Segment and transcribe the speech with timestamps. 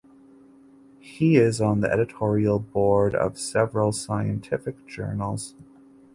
[0.99, 5.53] He is on the editorial board of several scientific journals.